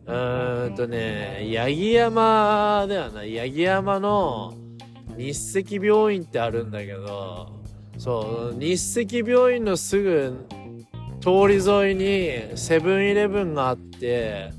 [0.06, 3.24] うーんとね、八木山だよな。
[3.24, 4.54] い、八木山の
[5.17, 7.50] 日赤病院ってあるんだけど、
[7.98, 10.46] そう、日赤病院のすぐ
[11.22, 14.52] 通り沿いにセブンイレブンがあって、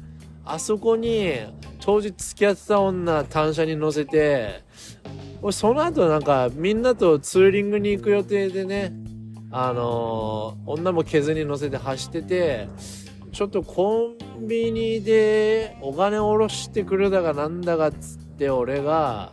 [0.44, 1.34] あそこに
[1.80, 4.62] 当時付き合ってた女単車に乗せて、
[5.52, 8.92] その後なんかみんなとツーリングに行く予定でね、
[9.50, 12.68] あの、女も削に乗せて走ってて、
[13.32, 19.32] ちょっとコンビニでお金おろしてくるだかなんだかっつって俺が、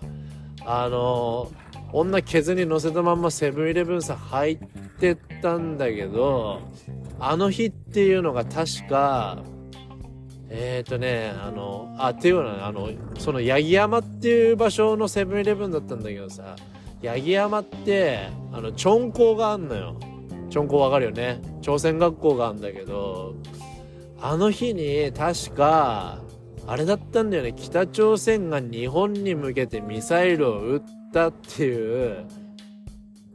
[0.65, 1.51] あの、
[1.91, 4.59] 女削に乗せたまんまセブンイレブンさ入っ
[4.99, 6.61] てったんだけど、
[7.19, 9.43] あの日っていうのが確か、
[10.49, 16.55] えっ、ー、とね、あの、あ、っていうのは、あの、その八木山っていう場所のセブンイレブンだったんだけどさ、
[17.05, 19.95] 八木山って、あの、チョン校があんのよ。
[20.49, 21.41] チョン校わかるよね。
[21.61, 23.35] 朝鮮学校があんだけど、
[24.21, 26.19] あの日に確か、
[26.67, 27.53] あれだったんだよね。
[27.53, 30.81] 北朝鮮が日本に向けてミサイルを撃っ
[31.13, 32.25] たっていう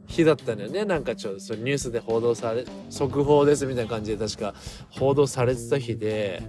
[0.07, 0.83] 日だったんだよね。
[0.83, 4.53] なんかちょっとニュースで報道され、速報ですみたいな感じで確か
[4.89, 6.41] 報道されてた日で、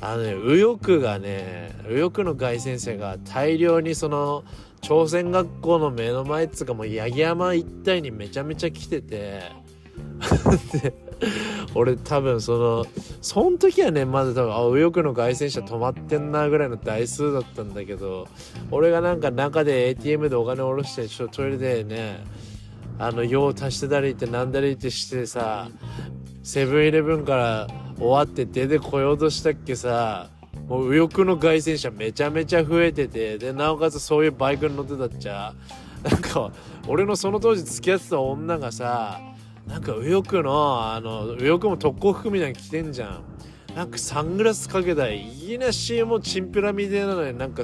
[0.00, 4.44] あのね、右翼がね、右翼の外戦生が大量にその、
[4.82, 9.62] 朝鮮学校の目の前っつうかもう八木山一帯にめちゃめちゃ来てて。
[10.72, 10.94] で
[11.74, 12.86] 俺多分その
[13.20, 18.26] その時はねまだ多分あ右翼の外線車止まってんなぐらいの台数だったんだけど
[18.70, 22.24] 俺がなんか中で ATM でお金下ろしてちょトイレでね
[22.98, 25.68] あの用足してたりってなんだりってしてさ
[26.42, 27.66] セブンイレブンから
[27.98, 30.28] 終わって出てこようとしたっけさ
[30.68, 35.54] もう右翼の外旋車めちゃめちゃ増えてて、で、なおかつそういうバイクに乗ってたっちゃ、
[36.02, 36.52] なんか、
[36.88, 39.20] 俺のその当時付き合ってた女がさ、
[39.66, 43.24] なんか右翼の、あの、右翼も特攻服みたいに着てんじゃん。
[43.74, 47.62] なんかサングラスかけたいいなしもチンピラみたいなのになんか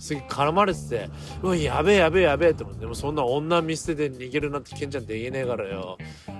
[0.00, 1.08] すげえ絡まれてて、
[1.42, 5.98] うわ、やべえやべえやべえって思って、でもそんな女見捨てて逃げるなんてケンちゃんできねえからよ。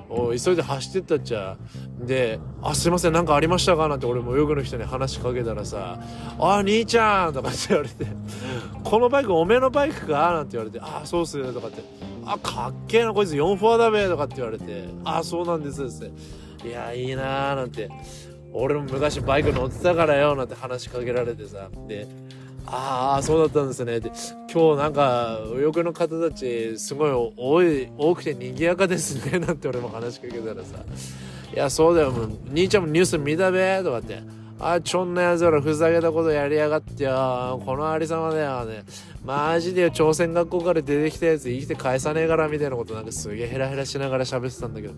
[0.09, 1.57] お急いで走ってったっちゃ
[2.01, 6.01] で「あすいません何かありましたか?」なんて俺も泳ぐの人に話しかけたらさ
[6.41, 8.07] 「あ兄ちゃん!」とかって言われて
[8.83, 11.83] 「このバイクおめえのバイクか?」なんて言われて「あそうっすね」とかって
[12.27, 16.11] 「あかっけえなこいつ4フォアだべ」とかって言われて「あそうなんです」って
[16.69, 17.89] 「いやいいなー」なんて
[18.53, 22.09] 俺も昔バイク乗ってたからよなんて話しかけられてさで
[22.67, 24.01] ああ、そうだったんですね。
[24.01, 24.11] で、
[24.53, 29.39] 今日なんか、右翼の方たち、すごい多い、多くて賑やかですね。
[29.45, 30.85] なんて俺も話しかけたらさ。
[31.53, 32.11] いや、そうだよ。
[32.11, 34.23] もう兄ちゃんもニュース見たべとかって。
[34.63, 37.63] あ、ちょんなやつらふざけたことやりやがってよ。
[37.65, 38.85] このありさまだよね。
[39.25, 44.95] マジで朝鮮学校から出てきたやつ生きて返さねえからみたいなことなんかすげえヘラヘラしながら喋ってたんだけど。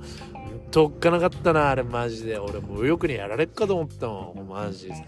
[0.73, 2.39] とっかなかったな、あれマジで。
[2.39, 4.49] 俺もう右翼にやられっかと思ったもん。
[4.49, 5.05] マジでさ。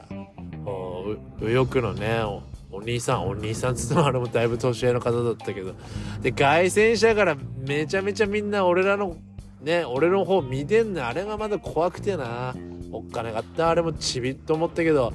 [1.41, 2.23] 右翼のね、
[2.71, 5.75] お兄さん、お兄さんつってもあれもだいぶ年上の方だったけど。
[6.21, 9.17] で、外旋車からめちゃめちゃみんな俺らの
[9.63, 12.55] ね俺の方見てんねあれがまだ怖くてな。
[12.91, 13.71] おっかなかった。
[13.71, 15.13] あれもちびっと思ったけど。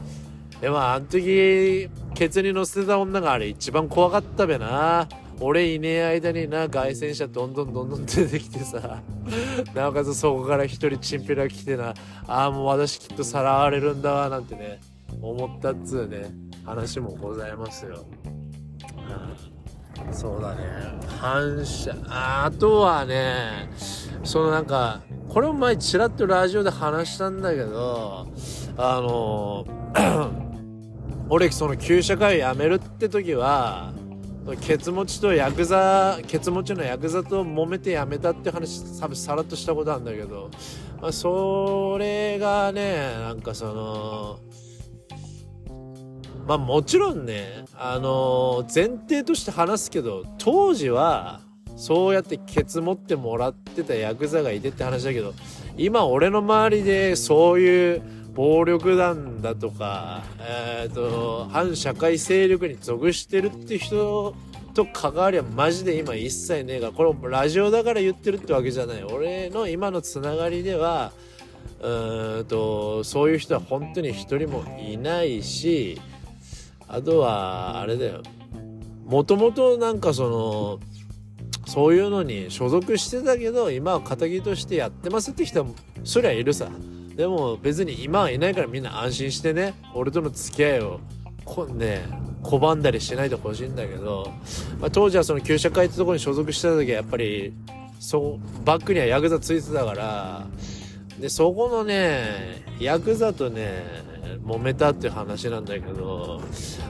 [0.61, 5.07] でもあの時ケツに乗せてた女があれ一番怖かったべな。
[5.41, 9.01] 俺いねえ間にな凱旋者どんどんどんどん出てきてさ。
[9.73, 11.93] なおかつそこから一人チンピラ来てな。
[12.27, 14.79] ああもう私きっとさらわれるんだわなんてね。
[15.21, 16.31] 思ったっつうね
[16.65, 18.05] 話もございますよ、
[20.05, 20.61] うん、そうだね。
[21.19, 23.69] 反射あとはね
[24.23, 28.27] そのなんかこれも前ちらっとラジオで話したんだけど
[28.77, 29.65] あの
[31.29, 33.93] 俺その旧社会辞めるって時は
[34.61, 40.49] ケツ持ちとヤクザケツ持ちのヤクザと揉めて辞めたって話多分さらっとしたことあるんだけど、
[40.99, 44.39] まあ、それがねなんかその
[46.49, 51.41] まあもちろんねあの前提として話すけど当時は
[51.77, 55.35] そうやってケツ持ってもらってたヤクザがいてって話だけど
[55.77, 58.01] 今俺の周りでそういう
[58.33, 64.33] 暴力団だとか、えっ、ー、と、反社会勢力に属してるって人
[64.73, 69.03] と関わりはマジで今一切ねえが、これラジオだから言ってるってわけじゃない。
[69.03, 71.11] 俺の今のつながりでは、
[71.81, 75.99] うんと、そういう人は本当に一人もいないし、
[76.89, 78.21] あとは、あれだよ。
[79.05, 80.79] もともとなんかその、
[81.65, 85.67] そういうのに所属してたけど、今は仇としてやってますって人は、
[86.03, 86.69] そりゃいるさ。
[87.19, 91.01] でも別に今はいないからみんな安心してね俺との付き合いを
[91.43, 92.01] こね
[92.43, 94.31] 拒んだりしないでほしいんだけど、
[94.79, 97.53] まあ、当時はその旧社会ってところに所属してた時はやっぱり
[97.99, 100.47] そうバックにはヤクザついてたから
[101.19, 103.83] でそこのねヤクザとね
[104.49, 106.41] 揉めたっていう話なんだけど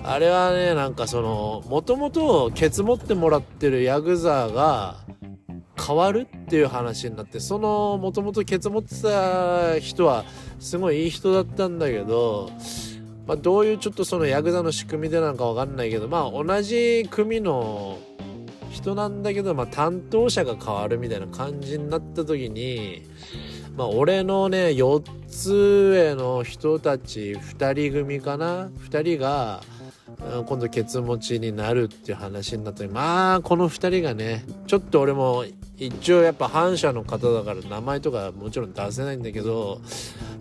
[0.03, 4.97] あれはねなんかそのもともとケツ持ってもらってるヤクザが
[5.77, 10.23] 変わるっていう話になってそのもともとケツ持ってた人は
[10.59, 12.51] すごいいい人だったんだけど、
[13.27, 17.97] まあ、どういうちょっとそのヤクザの仕組みでなのかわかんないけどまあ同じ組の
[18.71, 23.03] 人なんだけど、まあ、担当者が変わるみたいな感じになった時に、
[23.79, 25.53] まあ、俺のね4つ
[25.93, 29.61] 上の人たち2人組かな？2人が
[30.47, 35.45] 今度ケツ持ちになるっていう話になったまあこの2人がねちょっと俺も
[35.77, 39.79] 一応やっぱ反社の方だから名前とかもちろん出せないんだけど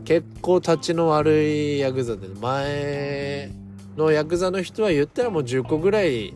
[0.05, 3.53] 結構立ちの悪いヤクザで前
[3.97, 6.35] のヤクザの人は言ったらもう10個ぐらい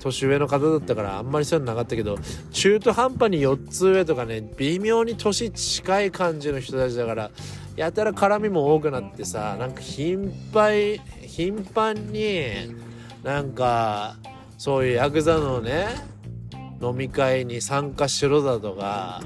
[0.00, 2.18] 年上の方だったからあんまりそういうのなかったけど
[2.52, 7.30] 中途半端に4つ上とかね微妙に年近い感じの人たちだから
[7.76, 12.74] やたら絡みも多くなってさなんか頻繁頻繁に
[13.22, 14.16] なんか
[14.58, 15.88] そういうヤクザのね
[16.82, 19.20] 飲み会に参加しろだとか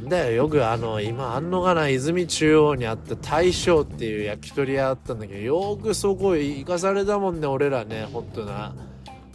[0.00, 8.74] だよよくあの今あんのかな泉中央にあった大将っていう焼き鳥屋あったんだけどよくそこ行かされたもんね俺らねほんとな。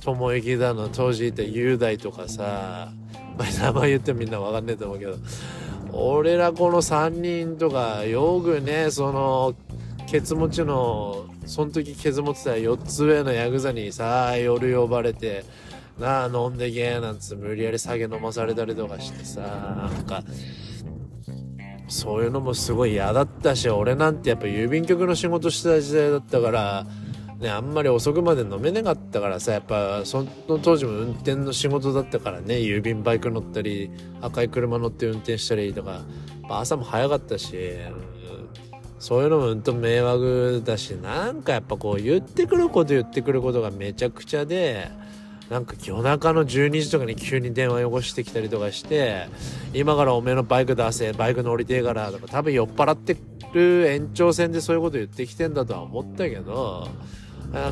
[0.01, 2.91] 友之だの当時いた雄大とかさ、
[3.37, 5.15] まあ、名前言ってみんな分かんねえと思うけど
[5.93, 9.55] 俺らこの3人とかよくねその
[10.07, 15.45] ケツ持ちのその時ケツ持ってた4つ上のヤクザにさ夜呼ばれて
[15.99, 20.23] なあ飲んでけえなんつ無理やり酒飲まされたりとかしてさなんか
[21.87, 26.85] そういうのもすごい嫌だったし俺なんてやっぱ郵便局の仕事してた時代だったから
[27.41, 36.01] ねあんまり遅くまで飲めなかったからさやっぱその当時も運転の仕事だったからね郵便バイク乗ったり赤い車乗って運転したりとか
[36.47, 37.55] 朝も早かったし、
[38.99, 44.89] そういうのもうんと迷惑だしなんかやっぱこう言ってくること言ってくることがめちゃくちゃで
[45.49, 49.27] なんか夜中の12時とかに急に電話汚してきたりとかして
[49.73, 53.17] 今からおめえのバイク出せバイク乗りてえからとか多分酔っ払って
[53.53, 56.87] る延長線でそういうこと言ってきてんだとは思ったけど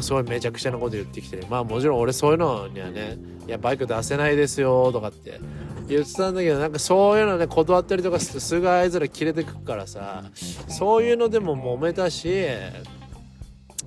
[0.01, 1.45] すごいめちゃくちゃなこと言ってきて。
[1.49, 5.39] まあもちろん俺そういうのにはねいやバイク出せないですよとかって。
[5.87, 10.23] 言ってたんだけどなんかそういうのね断ったりとかしてすぐあいつら切れてくからさ
[10.67, 12.45] そういうのでも揉めたし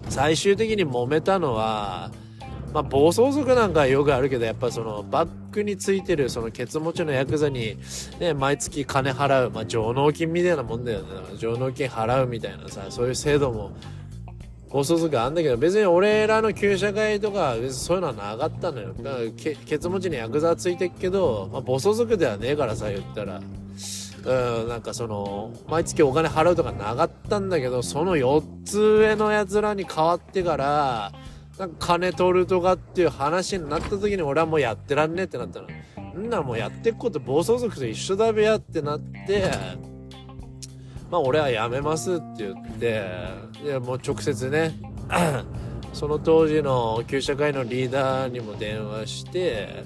[0.08, 2.10] 最終的に揉めたのは
[2.72, 7.76] まあ、暴走族なんかよくあるけどやっぱそのバックについてるそのケツ持ちのヤクザに、
[8.18, 11.36] ね、毎月金払う、まあ、上納金みたいなもんだよね。
[11.36, 13.72] 上納金払うみたいなさそういう制度も
[14.72, 23.40] 暴走族あんだけど別に俺らの旧社会とか別にそういうのはなかったのよだからケケツ持ちにヤクザついてっけど、まあ、暴走族ではねえからさ言ったら。
[24.24, 31.12] うん、なんかその、毎月お金払うとかなかったんだけど、その4つ上の奴らに変わってから、
[31.58, 35.66] なんか金取るとかっていう話になった時に俺はもうやってらんねえってなったの。
[36.20, 39.50] んなもうやってくこと暴走族と一緒だべやってなって
[41.12, 43.04] まあ俺はやめますって言って
[43.62, 44.72] でもう直接ね
[45.92, 49.84] その当時の旧社会のリーダーにも電話して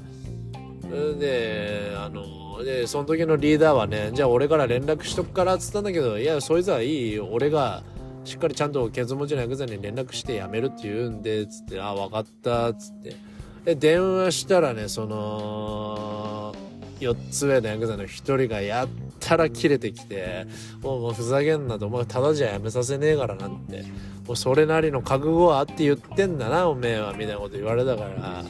[1.18, 7.82] であのでその時のリーダーはねじゃあ俺から連絡しとくからっつったんだけどいやそいつはいい俺が
[8.22, 13.16] しっかりちゃんとケツ持ちのヤクザに連絡して辞めるって言うんでつってあ分かったつって。
[13.64, 16.54] で電話したらねその
[17.00, 18.88] 4つ上のヤクザの1人がやっ
[19.20, 20.46] たら切れてきて
[20.82, 23.84] もうもうふざけんなとお前ただじゃ辞めさせねえからなんて。
[24.26, 28.44] もうそれなりの覚悟はあって言ってんだなおめえはみたいなこと言われたから。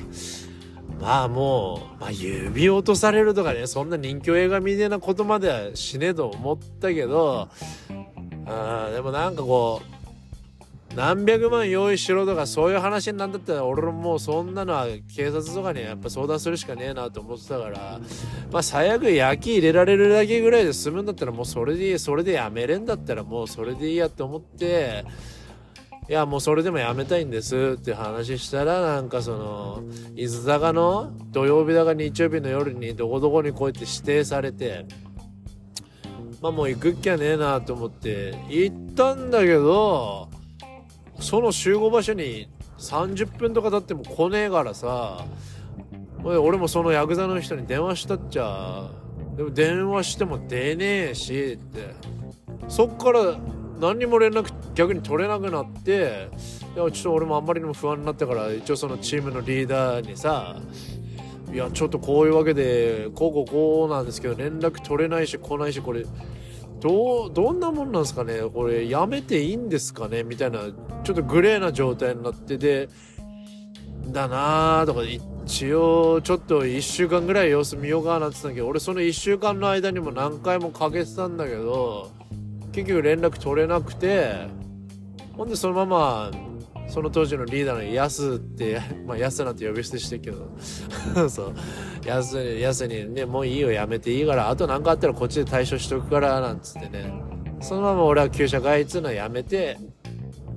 [1.01, 7.51] まあもう、まあ、指落とされるとかねそんな人気映画みたいなことまではしねえと思ったけど
[8.47, 10.06] あでもなんかこう
[10.97, 18.01] 何百万用意しろとかそういう話になんだったら俺もうそんなのは警察とかにやっぱ相談するしかねえなと思ってたから
[18.51, 25.05] まあ最悪焼き入れられるだけぐらいで済むんだったらもうそれでいいそれでやめれんだったらもうそれでいいやって思って
[26.09, 29.83] いやもうそれでもやめたいんですって話したらなんかその
[30.15, 34.87] 伊豆坂の土曜日だか日曜日の夜にどこどこにこうやって指定されて
[36.41, 40.31] まあもう行くっきゃねえなと思って行ったんだけど
[41.21, 42.49] その集合場所に
[42.79, 45.25] 30分とか経っても来ねえからさ
[46.23, 48.91] 俺もそのヤクザの人に電話したっちゃ。
[49.37, 51.95] でも電話しても出ねえしって。
[52.69, 53.39] そっから
[53.79, 56.29] 何にも連絡逆に取れなくなって
[56.75, 60.57] いやちょっと俺もあんまりにも不安になったから一応そのチームのリーダーにさ
[61.53, 66.05] いやちょっとこういうわけでこうこうこうなんですけど連絡取れないし来ないしこれ
[66.87, 68.41] どうどんなもんなんですかね？
[68.53, 70.23] これやめていいんですかね？
[70.23, 70.61] みたいな
[71.03, 72.89] ちょっとグレーな状態になってて
[74.09, 82.11] だなーとか一応ちょっと1週間ぐらい様子見ようかなって言ったんだけど俺その1週間の間にも何回もかけてたんだけど
[82.73, 84.47] 結局連絡取れなくて
[85.37, 86.31] ほんでそのまま
[86.89, 90.49] その当時のリーダーのヤスってまあヤスなんて呼び捨てしてるけど
[91.29, 91.55] そう。
[92.07, 97.13] ヤスヤスにねもういいよやめていいからあと何かあったらこっちで対処しとくからなんつってね。
[97.61, 99.79] そのまま俺は旧社会っつうのはやめて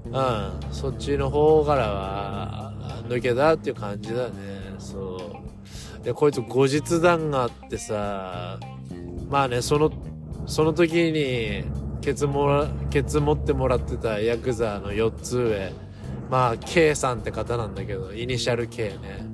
[0.05, 2.73] うんそっちの方からは
[3.07, 4.33] 抜けたっていう感じだね。
[4.77, 5.41] そ
[6.01, 6.03] う。
[6.03, 8.59] でこいつ後日談があってさ
[9.27, 9.91] まあねその
[10.45, 11.63] その時に
[12.01, 15.73] ケツもケツ持ってもらってたヤクザの4つ上。
[16.29, 19.25] まあ K さんって方なんだけどイニシャル K ね。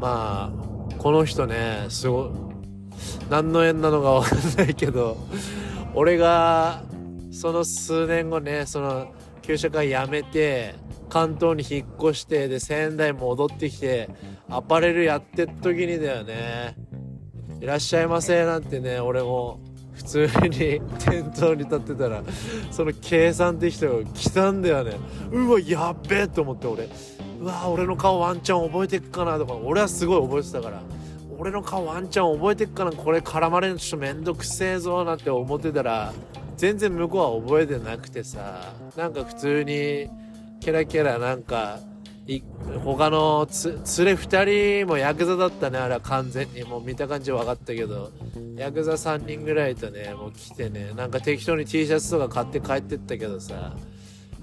[0.00, 0.71] まあ
[1.02, 2.30] この人ねすご
[3.28, 5.16] 何の縁なのかわかんないけど
[5.94, 6.84] 俺が
[7.32, 10.76] その数年後ねその旧社会辞めて
[11.08, 14.10] 関東に引っ越してで仙台戻ってきて
[14.48, 16.76] アパレルやってっ時にだよね
[17.60, 19.60] いらっしゃいませなんてね俺も
[19.94, 22.22] 普通に 店頭に立ってたら
[22.70, 24.92] その計算って人が来たんだよね。
[25.30, 26.88] うわやっべえと思って俺。
[27.42, 30.80] うわ俺の顔ワンチャン覚えてっかなとか俺はすごい覚えてたから。
[31.38, 36.12] 俺の顔ワンチャン覚えてっかなこれ絡まれるのちょっとめんどくせえぞなんて思ってたら
[36.56, 38.72] 全然向こうは覚えてなくてさ。
[38.96, 40.08] なんか普通に
[40.60, 41.80] ケラケラなんか
[42.84, 43.70] 他のつ
[44.04, 46.62] 連れ2人もヤクザだったねあれは完全に。
[46.62, 48.12] もう見た感じ分かったけど。
[48.54, 50.92] ヤクザ3人ぐらいとねもう来てね。
[50.94, 53.74] なんか適当に T シャツとか買って帰ってったけどさ。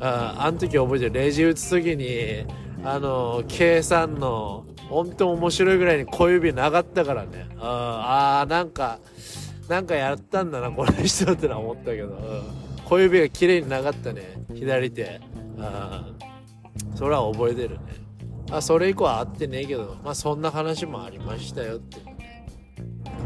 [0.02, 1.14] ああの時覚えてる。
[1.14, 2.46] レジ打つ時に
[2.84, 7.48] あの計算の本当面白いぐらいに小指なかったからね。
[7.60, 9.00] ああなんか
[9.68, 12.44] なんかやったんだなこの人ってのは思ったけど、うん、
[12.86, 14.22] 小指が綺麗になかったね
[14.54, 15.22] 左手。
[15.60, 16.06] あ
[16.96, 18.00] それは覚えてるね。
[18.52, 21.98] あそれ以降は会ってねえけどまあそんな話もありましたよって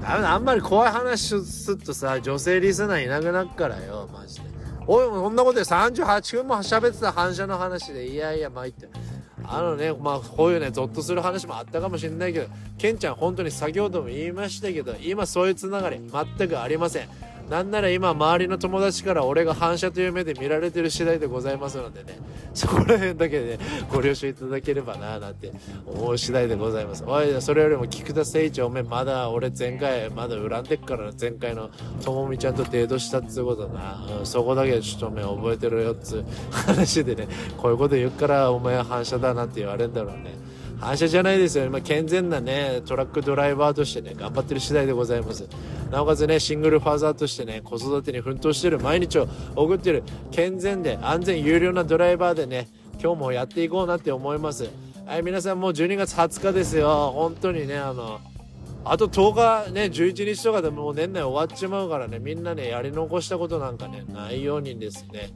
[0.02, 4.54] ダメだあんまり怖い話するとさ女性リスナーいなくなるからよマジで。
[4.86, 8.90] おいこんなことで38分も喋ってた反射の話でいやいや参って。
[9.46, 16.00] あのねまあこういうねゾッとする話もあったかもしれないけどケンちゃん本当に先ほども言いましたけど今そういうつながり
[16.38, 17.33] 全くありません。
[17.50, 22.18] なんなら今周りの友達から俺が反射という目で見られてる次第でございますのでね。
[22.54, 23.60] そこら辺だけで、ね、
[23.92, 25.52] ご了承いただければななんて
[25.86, 27.04] 思う次第でございます。
[27.06, 31.70] おいそれよりも菊田誠一おめまだ俺前回まだ恨んでっから前回の
[32.04, 37.28] ともみちゃんとデートしたっつうことな、うん、そこだけちょっとおめ覚えてるよっつう話でね
[37.58, 40.53] こういうこと言うからお前は反射だなって言われるんだろうね。
[40.84, 45.48] 反射じゃないですよ、今健全なねトラックドライバーとしてね頑張ってる次第でございます。
[45.92, 48.80] なおかつねシングルファーザーとしてね子育てに奮闘してる。
[48.80, 50.04] 毎日を送ってる。
[50.32, 52.68] 健全で安全有料なドライバーでね
[53.02, 54.70] 今日もやっていこうなって思います。
[55.06, 57.12] はい皆さんもう12月20日ですよ。
[57.14, 58.20] 本当にねあの
[58.86, 65.30] あと10日ね、11日とかでもう年内終わっちまうからね、みんなね、やり残したことなんかね、ないようにですね、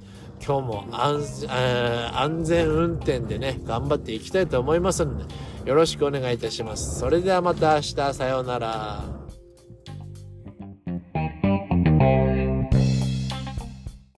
[0.46, 5.26] 今日も安,、えー、安全運転でね、頑張っていきたいと思いますので、
[5.66, 7.00] よろしくお願いいたします。
[7.00, 9.27] それではまた明日、さようなら。